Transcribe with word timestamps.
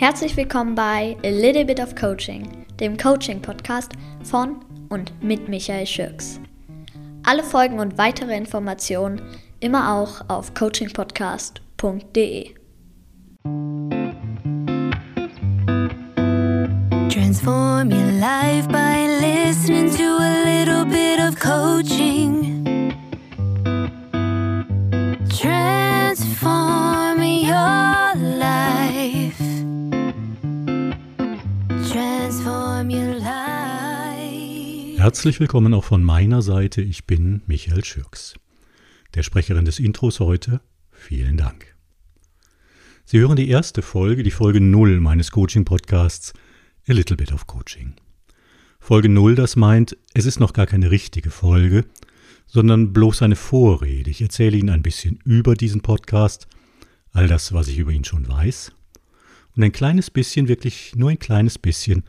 Herzlich 0.00 0.34
willkommen 0.34 0.74
bei 0.74 1.14
A 1.22 1.28
Little 1.28 1.66
Bit 1.66 1.78
of 1.78 1.94
Coaching, 1.94 2.64
dem 2.80 2.96
Coaching-Podcast 2.96 3.92
von 4.22 4.56
und 4.88 5.12
mit 5.22 5.46
Michael 5.46 5.86
Schürks. 5.86 6.40
Alle 7.22 7.44
Folgen 7.44 7.78
und 7.78 7.98
weitere 7.98 8.34
Informationen 8.34 9.20
immer 9.60 9.94
auch 9.94 10.26
auf 10.30 10.54
coachingpodcast.de. 10.54 12.54
Transform 17.10 17.92
your 17.92 18.12
life 18.12 18.66
by 18.68 19.06
listening 19.20 19.94
to 19.94 20.02
a 20.02 20.44
little 20.46 20.86
bit 20.86 21.20
of 21.20 21.38
coaching. 21.38 22.49
Herzlich 34.96 35.38
willkommen 35.38 35.74
auch 35.74 35.84
von 35.84 36.02
meiner 36.02 36.42
Seite. 36.42 36.82
Ich 36.82 37.06
bin 37.06 37.42
Michael 37.46 37.84
Schürks. 37.84 38.34
Der 39.14 39.22
Sprecherin 39.22 39.64
des 39.64 39.78
Intros 39.78 40.18
heute, 40.18 40.60
vielen 40.90 41.36
Dank. 41.36 41.76
Sie 43.04 43.20
hören 43.20 43.36
die 43.36 43.48
erste 43.48 43.82
Folge, 43.82 44.24
die 44.24 44.32
Folge 44.32 44.60
0 44.60 44.98
meines 45.00 45.30
Coaching-Podcasts 45.30 46.32
A 46.88 46.92
Little 46.92 47.16
Bit 47.16 47.32
of 47.32 47.46
Coaching. 47.46 47.94
Folge 48.80 49.08
0, 49.08 49.36
das 49.36 49.54
meint, 49.54 49.96
es 50.12 50.26
ist 50.26 50.40
noch 50.40 50.52
gar 50.52 50.66
keine 50.66 50.90
richtige 50.90 51.30
Folge, 51.30 51.84
sondern 52.48 52.92
bloß 52.92 53.22
eine 53.22 53.36
Vorrede. 53.36 54.10
Ich 54.10 54.20
erzähle 54.20 54.56
Ihnen 54.56 54.70
ein 54.70 54.82
bisschen 54.82 55.20
über 55.24 55.54
diesen 55.54 55.80
Podcast, 55.82 56.48
all 57.12 57.28
das, 57.28 57.52
was 57.52 57.68
ich 57.68 57.78
über 57.78 57.92
ihn 57.92 58.04
schon 58.04 58.26
weiß, 58.26 58.72
und 59.54 59.62
ein 59.62 59.72
kleines 59.72 60.10
bisschen, 60.10 60.48
wirklich 60.48 60.96
nur 60.96 61.10
ein 61.10 61.20
kleines 61.20 61.56
bisschen, 61.56 62.02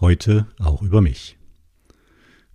heute 0.00 0.46
auch 0.58 0.82
über 0.82 1.00
mich. 1.00 1.36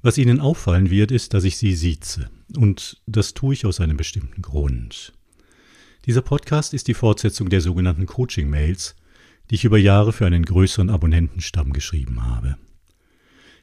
Was 0.01 0.17
Ihnen 0.17 0.39
auffallen 0.39 0.89
wird, 0.89 1.11
ist, 1.11 1.33
dass 1.33 1.43
ich 1.43 1.57
Sie 1.57 1.75
sieze, 1.75 2.29
und 2.55 3.01
das 3.05 3.33
tue 3.33 3.53
ich 3.53 3.65
aus 3.65 3.79
einem 3.79 3.97
bestimmten 3.97 4.41
Grund. 4.41 5.13
Dieser 6.05 6.21
Podcast 6.21 6.73
ist 6.73 6.87
die 6.87 6.93
Fortsetzung 6.93 7.49
der 7.49 7.61
sogenannten 7.61 8.05
Coaching-Mails, 8.05 8.95
die 9.49 9.55
ich 9.55 9.65
über 9.65 9.77
Jahre 9.77 10.13
für 10.13 10.25
einen 10.25 10.45
größeren 10.45 10.89
Abonnentenstamm 10.89 11.73
geschrieben 11.73 12.25
habe. 12.25 12.57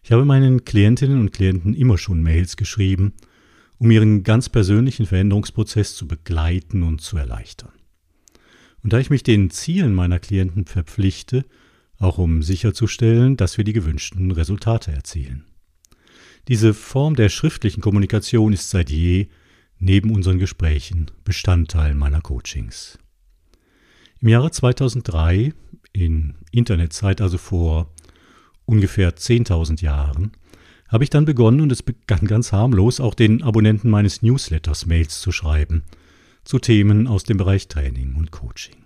Ich 0.02 0.12
habe 0.12 0.24
meinen 0.24 0.64
Klientinnen 0.64 1.18
und 1.18 1.32
Klienten 1.32 1.74
immer 1.74 1.98
schon 1.98 2.22
Mails 2.22 2.56
geschrieben, 2.56 3.14
um 3.78 3.90
ihren 3.90 4.22
ganz 4.22 4.48
persönlichen 4.48 5.06
Veränderungsprozess 5.06 5.96
zu 5.96 6.06
begleiten 6.06 6.82
und 6.82 7.00
zu 7.00 7.16
erleichtern. 7.16 7.72
Und 8.82 8.92
da 8.92 8.98
ich 8.98 9.10
mich 9.10 9.22
den 9.22 9.50
Zielen 9.50 9.94
meiner 9.94 10.18
Klienten 10.18 10.64
verpflichte, 10.66 11.44
auch 11.98 12.18
um 12.18 12.42
sicherzustellen, 12.42 13.36
dass 13.36 13.56
wir 13.56 13.64
die 13.64 13.72
gewünschten 13.72 14.30
Resultate 14.30 14.92
erzielen. 14.92 15.44
Diese 16.48 16.74
Form 16.74 17.16
der 17.16 17.28
schriftlichen 17.28 17.80
Kommunikation 17.80 18.52
ist 18.52 18.70
seit 18.70 18.90
je 18.90 19.28
neben 19.78 20.14
unseren 20.14 20.38
Gesprächen 20.38 21.10
Bestandteil 21.24 21.94
meiner 21.94 22.20
Coachings. 22.20 22.98
Im 24.20 24.28
Jahre 24.28 24.50
2003, 24.50 25.52
in 25.92 26.34
Internetzeit 26.52 27.20
also 27.20 27.38
vor 27.38 27.92
ungefähr 28.64 29.16
10.000 29.16 29.82
Jahren, 29.82 30.32
habe 30.88 31.04
ich 31.04 31.10
dann 31.10 31.24
begonnen 31.24 31.60
und 31.60 31.72
es 31.72 31.82
begann 31.82 32.26
ganz 32.26 32.52
harmlos, 32.52 33.00
auch 33.00 33.14
den 33.14 33.42
Abonnenten 33.42 33.90
meines 33.90 34.22
Newsletters 34.22 34.86
Mails 34.86 35.20
zu 35.20 35.32
schreiben 35.32 35.82
zu 36.46 36.60
Themen 36.60 37.08
aus 37.08 37.24
dem 37.24 37.36
Bereich 37.36 37.68
Training 37.68 38.14
und 38.14 38.30
Coaching. 38.30 38.76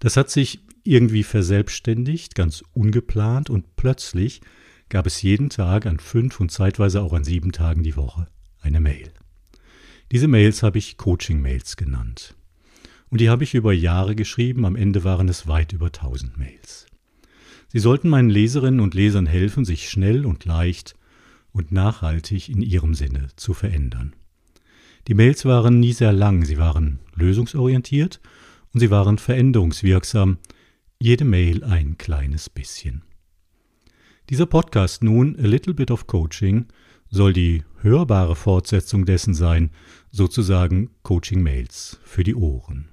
Das 0.00 0.16
hat 0.16 0.30
sich 0.30 0.60
irgendwie 0.86 1.22
verselbstständigt, 1.22 2.34
ganz 2.34 2.62
ungeplant 2.72 3.50
und 3.50 3.76
plötzlich 3.76 4.40
gab 4.88 5.06
es 5.06 5.22
jeden 5.22 5.50
Tag 5.50 5.86
an 5.86 5.98
fünf 5.98 6.40
und 6.40 6.50
zeitweise 6.50 7.02
auch 7.02 7.12
an 7.12 7.24
sieben 7.24 7.52
Tagen 7.52 7.82
die 7.82 7.96
Woche 7.96 8.28
eine 8.60 8.80
Mail. 8.80 9.12
Diese 10.12 10.28
Mails 10.28 10.62
habe 10.62 10.78
ich 10.78 10.96
Coaching-Mails 10.96 11.76
genannt. 11.76 12.36
Und 13.10 13.20
die 13.20 13.28
habe 13.28 13.44
ich 13.44 13.54
über 13.54 13.72
Jahre 13.72 14.14
geschrieben, 14.14 14.64
am 14.64 14.76
Ende 14.76 15.04
waren 15.04 15.28
es 15.28 15.46
weit 15.46 15.72
über 15.72 15.92
tausend 15.92 16.36
Mails. 16.38 16.86
Sie 17.68 17.78
sollten 17.78 18.08
meinen 18.08 18.30
Leserinnen 18.30 18.80
und 18.80 18.94
Lesern 18.94 19.26
helfen, 19.26 19.64
sich 19.64 19.88
schnell 19.90 20.26
und 20.26 20.44
leicht 20.44 20.94
und 21.52 21.72
nachhaltig 21.72 22.48
in 22.48 22.62
ihrem 22.62 22.94
Sinne 22.94 23.28
zu 23.36 23.54
verändern. 23.54 24.14
Die 25.08 25.14
Mails 25.14 25.44
waren 25.44 25.80
nie 25.80 25.92
sehr 25.92 26.12
lang, 26.12 26.44
sie 26.44 26.58
waren 26.58 27.00
lösungsorientiert 27.14 28.20
und 28.72 28.80
sie 28.80 28.90
waren 28.90 29.18
veränderungswirksam, 29.18 30.38
jede 31.00 31.24
Mail 31.24 31.62
ein 31.64 31.98
kleines 31.98 32.48
bisschen. 32.48 33.02
Dieser 34.30 34.46
Podcast 34.46 35.04
nun, 35.04 35.36
A 35.38 35.46
Little 35.46 35.74
Bit 35.74 35.90
of 35.90 36.06
Coaching, 36.06 36.66
soll 37.08 37.32
die 37.32 37.62
hörbare 37.82 38.34
Fortsetzung 38.34 39.04
dessen 39.04 39.34
sein, 39.34 39.70
sozusagen 40.10 40.90
Coaching-Mails 41.02 42.00
für 42.02 42.24
die 42.24 42.34
Ohren. 42.34 42.88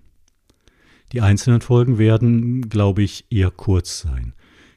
Die 1.11 1.21
einzelnen 1.21 1.61
Folgen 1.61 1.97
werden, 1.97 2.69
glaube 2.69 3.03
ich, 3.03 3.25
eher 3.29 3.51
kurz 3.51 4.01
sein. 4.01 4.33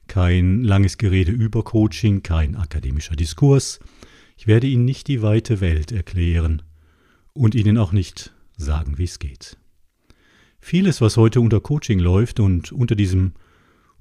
Kein 0.07 0.63
langes 0.63 0.97
Gerede 0.97 1.33
über 1.33 1.65
Coaching, 1.65 2.23
kein 2.23 2.57
akademischer 2.57 3.17
Diskurs. 3.17 3.81
Ich 4.37 4.47
werde 4.47 4.67
Ihnen 4.67 4.85
nicht 4.85 5.09
die 5.09 5.23
weite 5.23 5.61
Welt 5.61 5.93
erklären 5.93 6.63
und 7.33 7.55
Ihnen 7.55 7.77
auch 7.77 7.93
nicht 7.93 8.33
sagen, 8.57 8.99
wie 8.99 9.05
es 9.05 9.19
geht. 9.19 9.59
Vieles, 10.69 11.01
was 11.01 11.17
heute 11.17 11.41
unter 11.41 11.61
Coaching 11.61 12.01
läuft 12.01 12.41
und 12.41 12.73
unter 12.73 12.97
diesem 12.97 13.35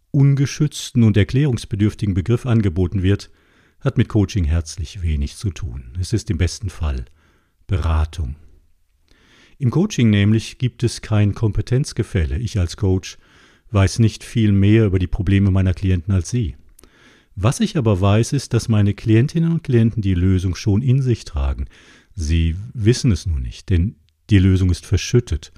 ungeschützten 0.09 1.03
und 1.03 1.15
erklärungsbedürftigen 1.15 2.15
Begriff 2.15 2.47
angeboten 2.47 3.03
wird, 3.03 3.29
hat 3.81 3.99
mit 3.99 4.09
Coaching 4.09 4.45
herzlich 4.45 5.03
wenig 5.03 5.35
zu 5.35 5.51
tun. 5.51 5.95
Es 6.01 6.11
ist 6.11 6.31
im 6.31 6.39
besten 6.39 6.71
Fall 6.71 7.05
Beratung. 7.67 8.35
Im 9.59 9.69
Coaching 9.69 10.09
nämlich 10.09 10.57
gibt 10.57 10.81
es 10.81 11.01
kein 11.01 11.35
Kompetenzgefälle. 11.35 12.39
Ich 12.39 12.57
als 12.57 12.77
Coach 12.77 13.19
weiß 13.69 13.99
nicht 13.99 14.23
viel 14.23 14.51
mehr 14.51 14.87
über 14.87 14.97
die 14.97 15.05
Probleme 15.05 15.51
meiner 15.51 15.75
Klienten 15.75 16.15
als 16.15 16.31
Sie. 16.31 16.55
Was 17.35 17.59
ich 17.59 17.77
aber 17.77 18.01
weiß, 18.01 18.33
ist, 18.33 18.55
dass 18.55 18.69
meine 18.69 18.95
Klientinnen 18.95 19.51
und 19.51 19.63
Klienten 19.63 20.01
die 20.01 20.15
Lösung 20.15 20.55
schon 20.55 20.81
in 20.81 21.03
sich 21.03 21.25
tragen. 21.25 21.67
Sie 22.15 22.55
wissen 22.73 23.11
es 23.11 23.27
nur 23.27 23.39
nicht, 23.39 23.69
denn 23.69 23.97
die 24.31 24.39
Lösung 24.39 24.71
ist 24.71 24.87
verschüttet. 24.87 25.51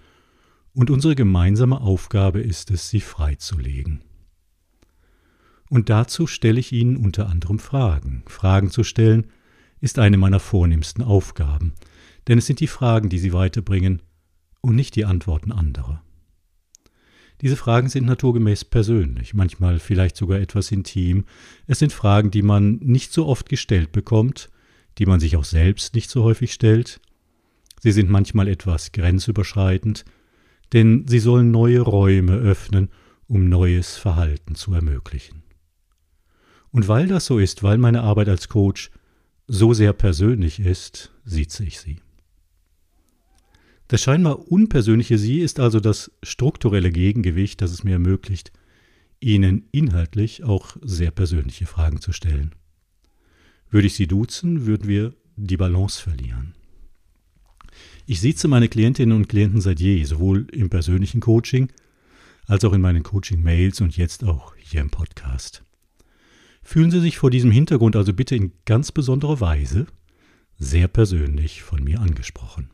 Und 0.78 0.92
unsere 0.92 1.16
gemeinsame 1.16 1.82
Aufgabe 1.82 2.40
ist 2.40 2.70
es, 2.70 2.88
sie 2.88 3.02
freizulegen. 3.02 4.02
Und 5.72 5.90
dazu 5.90 6.28
stelle 6.28 6.60
ich 6.60 6.72
Ihnen 6.72 6.98
unter 6.98 7.30
anderem 7.30 7.58
Fragen. 7.58 8.22
Fragen 8.28 8.70
zu 8.70 8.84
stellen 8.84 9.26
ist 9.82 9.98
eine 9.98 10.18
meiner 10.18 10.40
vornehmsten 10.40 11.04
Aufgaben, 11.04 11.74
denn 12.28 12.38
es 12.38 12.46
sind 12.46 12.60
die 12.60 12.68
Fragen, 12.68 13.10
die 13.10 13.18
Sie 13.18 13.34
weiterbringen 13.34 14.04
und 14.62 14.76
nicht 14.76 14.96
die 14.96 15.06
Antworten 15.06 15.52
anderer. 15.52 16.04
Diese 17.42 17.56
Fragen 17.56 17.90
sind 17.90 18.06
naturgemäß 18.06 18.64
persönlich, 18.66 19.34
manchmal 19.34 19.80
vielleicht 19.80 20.16
sogar 20.16 20.38
etwas 20.38 20.72
intim. 20.72 21.26
Es 21.66 21.80
sind 21.80 21.92
Fragen, 21.92 22.30
die 22.30 22.44
man 22.44 22.76
nicht 22.84 23.14
so 23.14 23.26
oft 23.26 23.50
gestellt 23.50 23.92
bekommt, 23.94 24.52
die 25.00 25.08
man 25.08 25.20
sich 25.20 25.38
auch 25.38 25.46
selbst 25.46 25.96
nicht 25.96 26.12
so 26.12 26.22
häufig 26.22 26.54
stellt. 26.54 27.02
Sie 27.80 27.92
sind 27.92 28.12
manchmal 28.12 28.48
etwas 28.48 28.92
grenzüberschreitend, 28.92 30.06
denn 30.73 31.05
sie 31.07 31.19
sollen 31.19 31.51
neue 31.51 31.81
Räume 31.81 32.33
öffnen, 32.33 32.89
um 33.28 33.50
neues 33.50 33.97
Verhalten 33.97 34.55
zu 34.55 34.73
ermöglichen. 34.73 35.44
Und 36.72 36.88
weil 36.88 37.07
das 37.07 37.25
so 37.25 37.39
ist, 37.39 37.63
weil 37.63 37.78
meine 37.78 38.03
Arbeit 38.03 38.29
als 38.29 38.50
Coach 38.50 38.91
so 39.47 39.73
sehr 39.73 39.94
persönlich 39.94 40.59
ist, 40.59 41.11
sieze 41.23 41.63
ich 41.63 41.79
sie. 41.79 41.97
Das 43.88 44.01
scheinbar 44.01 44.51
unpersönliche 44.51 45.17
Sie 45.17 45.39
ist 45.39 45.61
also 45.61 45.79
das 45.79 46.11
strukturelle 46.22 46.91
Gegengewicht, 46.91 47.61
das 47.61 47.72
es 47.72 47.84
mir 47.84 47.94
ermöglicht, 47.94 48.51
Ihnen 49.20 49.67
inhaltlich 49.72 50.43
auch 50.43 50.75
sehr 50.81 51.11
persönliche 51.11 51.66
Fragen 51.66 52.02
zu 52.02 52.11
stellen. 52.11 52.53
Würde 53.70 53.87
ich 53.87 53.96
Sie 53.96 54.08
duzen, 54.08 54.66
würden 54.66 54.87
wir 54.87 55.13
die 55.37 55.58
Balance 55.58 56.02
verlieren. 56.02 56.57
Ich 58.09 58.22
sieze 58.22 58.48
meine 58.48 58.70
Klientinnen 58.70 59.14
und 59.14 59.28
Klienten 59.28 59.59
seit 59.59 59.82
je, 59.82 60.02
sowohl 60.06 60.48
im 60.54 60.70
persönlichen 60.70 61.20
Coaching 61.20 61.74
als 62.46 62.64
auch 62.64 62.72
in 62.72 62.80
meinen 62.80 63.04
Coaching-Mails 63.04 63.82
und 63.82 63.98
jetzt 63.98 64.24
auch 64.24 64.56
hier 64.56 64.80
im 64.80 64.90
Podcast. 64.90 65.62
Fühlen 66.64 66.90
Sie 66.90 67.02
sich 67.02 67.18
vor 67.18 67.32
diesem 67.32 67.52
Hintergrund 67.52 67.98
also 67.98 68.14
bitte 68.14 68.38
in 68.38 68.54
ganz 68.64 68.94
besonderer 68.94 69.42
Weise 69.42 69.88
sehr 70.58 70.88
persönlich 70.88 71.64
von 71.64 71.84
mir 71.84 72.00
angesprochen. 72.00 72.70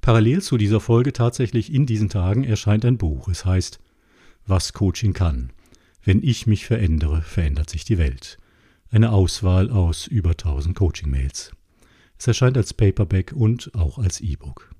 Parallel 0.00 0.42
zu 0.42 0.56
dieser 0.56 0.80
Folge 0.80 1.12
tatsächlich 1.12 1.72
in 1.72 1.86
diesen 1.86 2.08
Tagen 2.08 2.42
erscheint 2.42 2.84
ein 2.84 2.98
Buch. 2.98 3.28
Es 3.28 3.44
heißt 3.44 3.78
Was 4.48 4.72
Coaching 4.72 5.12
kann. 5.12 5.52
Wenn 6.02 6.24
ich 6.24 6.48
mich 6.48 6.66
verändere, 6.66 7.22
verändert 7.22 7.70
sich 7.70 7.84
die 7.84 7.98
Welt. 7.98 8.38
Eine 8.90 9.12
Auswahl 9.12 9.70
aus 9.70 10.08
über 10.08 10.30
1000 10.30 10.74
Coaching-Mails. 10.74 11.52
Es 12.18 12.26
erscheint 12.26 12.56
als 12.56 12.74
Paperback 12.74 13.32
und 13.32 13.74
auch 13.74 13.98
als 13.98 14.20
E-Book. 14.20 14.74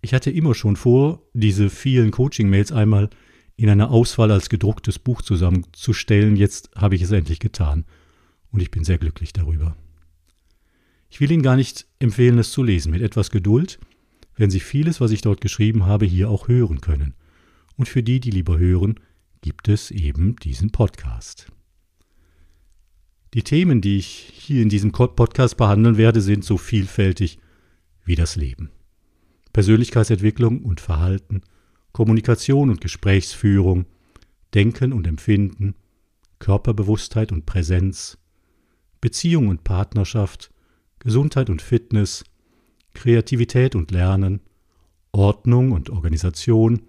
Ich 0.00 0.12
hatte 0.12 0.30
immer 0.30 0.54
schon 0.54 0.76
vor, 0.76 1.22
diese 1.32 1.70
vielen 1.70 2.10
Coaching-Mails 2.10 2.72
einmal 2.72 3.10
in 3.56 3.70
einer 3.70 3.90
Auswahl 3.90 4.30
als 4.30 4.48
gedrucktes 4.48 4.98
Buch 4.98 5.22
zusammenzustellen. 5.22 6.36
Jetzt 6.36 6.70
habe 6.76 6.94
ich 6.94 7.02
es 7.02 7.12
endlich 7.12 7.40
getan 7.40 7.84
und 8.50 8.60
ich 8.60 8.70
bin 8.70 8.84
sehr 8.84 8.98
glücklich 8.98 9.32
darüber. 9.32 9.76
Ich 11.08 11.20
will 11.20 11.30
Ihnen 11.30 11.42
gar 11.42 11.56
nicht 11.56 11.86
empfehlen, 11.98 12.38
es 12.38 12.50
zu 12.50 12.62
lesen. 12.62 12.90
Mit 12.90 13.02
etwas 13.02 13.30
Geduld 13.30 13.78
werden 14.34 14.50
Sie 14.50 14.60
vieles, 14.60 15.00
was 15.00 15.12
ich 15.12 15.22
dort 15.22 15.40
geschrieben 15.40 15.86
habe, 15.86 16.04
hier 16.04 16.28
auch 16.28 16.48
hören 16.48 16.80
können. 16.80 17.14
Und 17.76 17.88
für 17.88 18.02
die, 18.02 18.20
die 18.20 18.30
lieber 18.30 18.58
hören, 18.58 19.00
gibt 19.40 19.68
es 19.68 19.90
eben 19.90 20.36
diesen 20.36 20.70
Podcast. 20.70 21.46
Die 23.36 23.44
Themen, 23.44 23.82
die 23.82 23.98
ich 23.98 24.32
hier 24.32 24.62
in 24.62 24.70
diesem 24.70 24.92
Podcast 24.92 25.58
behandeln 25.58 25.98
werde, 25.98 26.22
sind 26.22 26.42
so 26.42 26.56
vielfältig 26.56 27.38
wie 28.02 28.14
das 28.14 28.34
Leben. 28.34 28.70
Persönlichkeitsentwicklung 29.52 30.64
und 30.64 30.80
Verhalten, 30.80 31.42
Kommunikation 31.92 32.70
und 32.70 32.80
Gesprächsführung, 32.80 33.84
Denken 34.54 34.94
und 34.94 35.06
Empfinden, 35.06 35.74
Körperbewusstheit 36.38 37.30
und 37.30 37.44
Präsenz, 37.44 38.16
Beziehung 39.02 39.48
und 39.48 39.64
Partnerschaft, 39.64 40.50
Gesundheit 40.98 41.50
und 41.50 41.60
Fitness, 41.60 42.24
Kreativität 42.94 43.74
und 43.74 43.90
Lernen, 43.90 44.40
Ordnung 45.12 45.72
und 45.72 45.90
Organisation, 45.90 46.84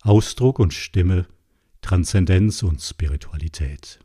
Ausdruck 0.00 0.58
und 0.58 0.74
Stimme, 0.74 1.28
Transzendenz 1.82 2.64
und 2.64 2.82
Spiritualität. 2.82 4.03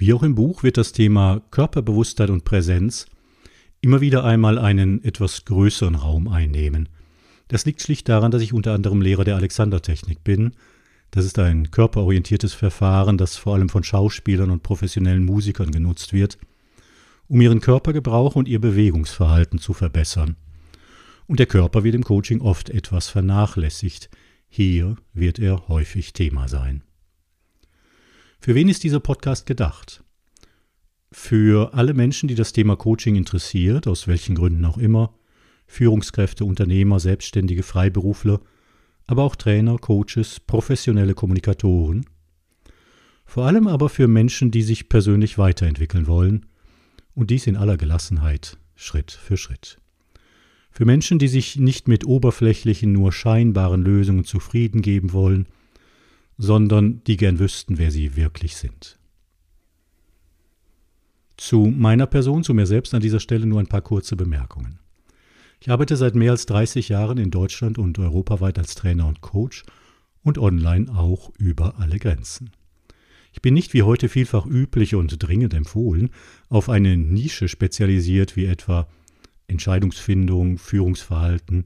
Wie 0.00 0.14
auch 0.14 0.22
im 0.22 0.36
Buch 0.36 0.62
wird 0.62 0.76
das 0.76 0.92
Thema 0.92 1.42
Körperbewusstheit 1.50 2.30
und 2.30 2.44
Präsenz 2.44 3.06
immer 3.80 4.00
wieder 4.00 4.22
einmal 4.22 4.56
einen 4.56 5.02
etwas 5.02 5.44
größeren 5.44 5.96
Raum 5.96 6.28
einnehmen. 6.28 6.88
Das 7.48 7.66
liegt 7.66 7.82
schlicht 7.82 8.08
daran, 8.08 8.30
dass 8.30 8.42
ich 8.42 8.52
unter 8.52 8.74
anderem 8.74 9.02
Lehrer 9.02 9.24
der 9.24 9.34
Alexandertechnik 9.34 10.22
bin. 10.22 10.52
Das 11.10 11.24
ist 11.24 11.40
ein 11.40 11.72
körperorientiertes 11.72 12.54
Verfahren, 12.54 13.18
das 13.18 13.36
vor 13.36 13.54
allem 13.54 13.68
von 13.68 13.82
Schauspielern 13.82 14.50
und 14.50 14.62
professionellen 14.62 15.24
Musikern 15.24 15.72
genutzt 15.72 16.12
wird, 16.12 16.38
um 17.26 17.40
ihren 17.40 17.60
Körpergebrauch 17.60 18.36
und 18.36 18.46
ihr 18.46 18.60
Bewegungsverhalten 18.60 19.58
zu 19.58 19.72
verbessern. 19.72 20.36
Und 21.26 21.40
der 21.40 21.46
Körper 21.46 21.82
wird 21.82 21.96
im 21.96 22.04
Coaching 22.04 22.40
oft 22.40 22.70
etwas 22.70 23.08
vernachlässigt. 23.08 24.10
Hier 24.48 24.94
wird 25.12 25.40
er 25.40 25.66
häufig 25.66 26.12
Thema 26.12 26.46
sein. 26.46 26.84
Für 28.40 28.54
wen 28.54 28.68
ist 28.68 28.84
dieser 28.84 29.00
Podcast 29.00 29.46
gedacht? 29.46 30.04
Für 31.10 31.74
alle 31.74 31.92
Menschen, 31.92 32.28
die 32.28 32.36
das 32.36 32.52
Thema 32.52 32.76
Coaching 32.76 33.16
interessiert, 33.16 33.88
aus 33.88 34.06
welchen 34.06 34.36
Gründen 34.36 34.64
auch 34.64 34.78
immer, 34.78 35.12
Führungskräfte, 35.66 36.44
Unternehmer, 36.44 37.00
Selbstständige, 37.00 37.64
Freiberufler, 37.64 38.40
aber 39.06 39.24
auch 39.24 39.34
Trainer, 39.34 39.76
Coaches, 39.78 40.38
professionelle 40.38 41.14
Kommunikatoren. 41.14 42.06
Vor 43.26 43.44
allem 43.44 43.66
aber 43.66 43.88
für 43.88 44.06
Menschen, 44.06 44.50
die 44.50 44.62
sich 44.62 44.88
persönlich 44.88 45.36
weiterentwickeln 45.36 46.06
wollen 46.06 46.46
und 47.14 47.30
dies 47.30 47.46
in 47.48 47.56
aller 47.56 47.76
Gelassenheit, 47.76 48.56
Schritt 48.76 49.10
für 49.10 49.36
Schritt. 49.36 49.78
Für 50.70 50.84
Menschen, 50.84 51.18
die 51.18 51.28
sich 51.28 51.56
nicht 51.56 51.88
mit 51.88 52.06
oberflächlichen, 52.06 52.92
nur 52.92 53.12
scheinbaren 53.12 53.82
Lösungen 53.82 54.24
zufrieden 54.24 54.80
geben 54.80 55.12
wollen, 55.12 55.46
sondern 56.38 57.02
die 57.04 57.16
gern 57.16 57.38
wüssten, 57.38 57.78
wer 57.78 57.90
sie 57.90 58.16
wirklich 58.16 58.56
sind. 58.56 58.98
Zu 61.36 61.72
meiner 61.76 62.06
Person, 62.06 62.42
zu 62.42 62.54
mir 62.54 62.66
selbst 62.66 62.94
an 62.94 63.02
dieser 63.02 63.20
Stelle 63.20 63.46
nur 63.46 63.60
ein 63.60 63.66
paar 63.66 63.82
kurze 63.82 64.16
Bemerkungen. 64.16 64.78
Ich 65.60 65.70
arbeite 65.70 65.96
seit 65.96 66.14
mehr 66.14 66.30
als 66.30 66.46
30 66.46 66.88
Jahren 66.88 67.18
in 67.18 67.30
Deutschland 67.30 67.78
und 67.78 67.98
europaweit 67.98 68.58
als 68.58 68.76
Trainer 68.76 69.06
und 69.06 69.20
Coach 69.20 69.64
und 70.22 70.38
online 70.38 70.90
auch 70.96 71.32
über 71.38 71.78
alle 71.78 71.98
Grenzen. 71.98 72.50
Ich 73.32 73.42
bin 73.42 73.54
nicht 73.54 73.74
wie 73.74 73.82
heute 73.82 74.08
vielfach 74.08 74.46
üblich 74.46 74.94
und 74.94 75.22
dringend 75.22 75.54
empfohlen 75.54 76.10
auf 76.48 76.68
eine 76.68 76.96
Nische 76.96 77.48
spezialisiert 77.48 78.36
wie 78.36 78.46
etwa 78.46 78.88
Entscheidungsfindung, 79.48 80.58
Führungsverhalten, 80.58 81.64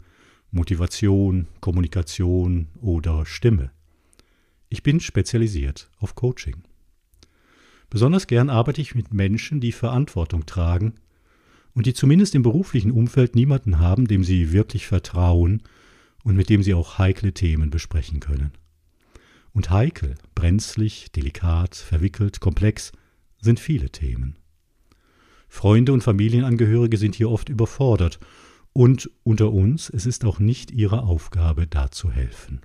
Motivation, 0.50 1.48
Kommunikation 1.60 2.68
oder 2.80 3.26
Stimme. 3.26 3.70
Ich 4.72 4.82
bin 4.82 5.00
spezialisiert 5.00 5.90
auf 5.98 6.14
Coaching. 6.14 6.62
Besonders 7.90 8.26
gern 8.26 8.48
arbeite 8.48 8.80
ich 8.80 8.94
mit 8.94 9.12
Menschen, 9.12 9.60
die 9.60 9.70
Verantwortung 9.70 10.46
tragen 10.46 10.94
und 11.74 11.84
die 11.84 11.92
zumindest 11.92 12.34
im 12.34 12.42
beruflichen 12.42 12.90
Umfeld 12.90 13.34
niemanden 13.34 13.80
haben, 13.80 14.08
dem 14.08 14.24
sie 14.24 14.50
wirklich 14.50 14.86
vertrauen 14.86 15.62
und 16.24 16.36
mit 16.36 16.48
dem 16.48 16.62
sie 16.62 16.72
auch 16.72 16.96
heikle 16.96 17.34
Themen 17.34 17.68
besprechen 17.68 18.20
können. 18.20 18.52
Und 19.52 19.68
heikel, 19.68 20.14
brenzlig, 20.34 21.12
delikat, 21.12 21.74
verwickelt, 21.74 22.40
komplex 22.40 22.92
sind 23.42 23.60
viele 23.60 23.90
Themen. 23.90 24.38
Freunde 25.48 25.92
und 25.92 26.02
Familienangehörige 26.02 26.96
sind 26.96 27.14
hier 27.14 27.30
oft 27.30 27.50
überfordert 27.50 28.20
und 28.72 29.10
unter 29.22 29.52
uns, 29.52 29.90
es 29.90 30.06
ist 30.06 30.24
auch 30.24 30.38
nicht 30.38 30.70
ihre 30.70 31.02
Aufgabe, 31.02 31.66
da 31.66 31.90
zu 31.90 32.10
helfen. 32.10 32.62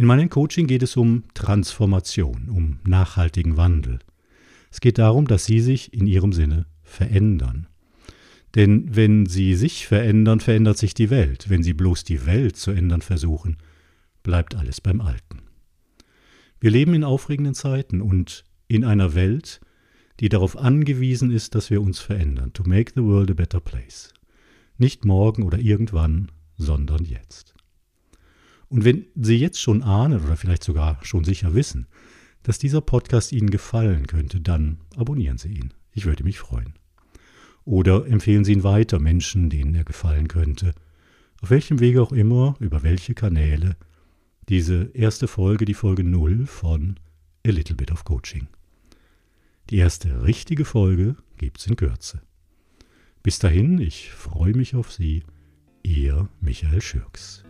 In 0.00 0.06
meinem 0.06 0.30
Coaching 0.30 0.66
geht 0.66 0.82
es 0.82 0.96
um 0.96 1.24
Transformation, 1.34 2.48
um 2.48 2.78
nachhaltigen 2.88 3.58
Wandel. 3.58 3.98
Es 4.70 4.80
geht 4.80 4.96
darum, 4.96 5.26
dass 5.26 5.44
Sie 5.44 5.60
sich 5.60 5.92
in 5.92 6.06
Ihrem 6.06 6.32
Sinne 6.32 6.64
verändern. 6.82 7.66
Denn 8.54 8.96
wenn 8.96 9.26
Sie 9.26 9.54
sich 9.54 9.86
verändern, 9.86 10.40
verändert 10.40 10.78
sich 10.78 10.94
die 10.94 11.10
Welt. 11.10 11.50
Wenn 11.50 11.62
Sie 11.62 11.74
bloß 11.74 12.04
die 12.04 12.24
Welt 12.24 12.56
zu 12.56 12.70
ändern 12.70 13.02
versuchen, 13.02 13.58
bleibt 14.22 14.54
alles 14.54 14.80
beim 14.80 15.02
Alten. 15.02 15.42
Wir 16.60 16.70
leben 16.70 16.94
in 16.94 17.04
aufregenden 17.04 17.52
Zeiten 17.52 18.00
und 18.00 18.46
in 18.68 18.86
einer 18.86 19.14
Welt, 19.14 19.60
die 20.20 20.30
darauf 20.30 20.56
angewiesen 20.56 21.30
ist, 21.30 21.54
dass 21.54 21.68
wir 21.68 21.82
uns 21.82 21.98
verändern, 21.98 22.54
to 22.54 22.62
make 22.66 22.92
the 22.94 23.02
world 23.02 23.30
a 23.30 23.34
better 23.34 23.60
place. 23.60 24.14
Nicht 24.78 25.04
morgen 25.04 25.42
oder 25.42 25.58
irgendwann, 25.58 26.32
sondern 26.56 27.04
jetzt. 27.04 27.54
Und 28.70 28.84
wenn 28.84 29.06
Sie 29.16 29.36
jetzt 29.36 29.60
schon 29.60 29.82
ahnen 29.82 30.24
oder 30.24 30.36
vielleicht 30.36 30.64
sogar 30.64 31.04
schon 31.04 31.24
sicher 31.24 31.54
wissen, 31.54 31.88
dass 32.44 32.58
dieser 32.58 32.80
Podcast 32.80 33.32
Ihnen 33.32 33.50
gefallen 33.50 34.06
könnte, 34.06 34.40
dann 34.40 34.78
abonnieren 34.96 35.38
Sie 35.38 35.48
ihn. 35.48 35.74
Ich 35.92 36.06
würde 36.06 36.24
mich 36.24 36.38
freuen. 36.38 36.74
Oder 37.64 38.06
empfehlen 38.06 38.44
Sie 38.44 38.52
ihn 38.52 38.62
weiter 38.62 38.98
Menschen, 39.00 39.50
denen 39.50 39.74
er 39.74 39.84
gefallen 39.84 40.28
könnte. 40.28 40.72
Auf 41.42 41.50
welchem 41.50 41.80
Wege 41.80 42.00
auch 42.00 42.12
immer, 42.12 42.54
über 42.60 42.82
welche 42.82 43.14
Kanäle. 43.14 43.76
Diese 44.48 44.90
erste 44.94 45.26
Folge, 45.26 45.64
die 45.64 45.74
Folge 45.74 46.04
0 46.04 46.46
von 46.46 46.98
A 47.46 47.50
Little 47.50 47.76
Bit 47.76 47.90
of 47.90 48.04
Coaching. 48.04 48.48
Die 49.68 49.76
erste 49.76 50.22
richtige 50.22 50.64
Folge 50.64 51.16
gibt's 51.38 51.66
in 51.66 51.76
Kürze. 51.76 52.22
Bis 53.22 53.38
dahin, 53.38 53.80
ich 53.80 54.10
freue 54.12 54.54
mich 54.54 54.74
auf 54.74 54.92
Sie. 54.92 55.24
Ihr 55.82 56.28
Michael 56.40 56.80
Schürks. 56.80 57.44